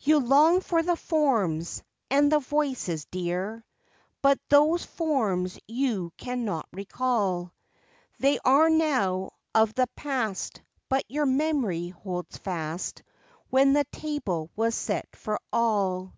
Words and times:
You 0.00 0.18
long 0.18 0.60
for 0.60 0.82
the 0.82 0.94
forms 0.94 1.82
and 2.10 2.30
the 2.30 2.38
voices 2.38 3.06
dear 3.06 3.64
But 4.20 4.38
those 4.50 4.84
forms 4.84 5.58
you 5.66 6.12
cannot 6.18 6.68
recall, 6.70 7.54
They 8.18 8.38
are 8.44 8.68
now 8.68 9.30
of 9.54 9.72
the 9.72 9.86
past, 9.96 10.60
But 10.90 11.04
your 11.10 11.24
memory 11.24 11.88
holds 11.88 12.36
fast 12.36 13.02
When 13.48 13.72
the 13.72 13.84
table 13.84 14.50
was 14.54 14.74
set 14.74 15.16
for 15.16 15.40
all. 15.50 16.12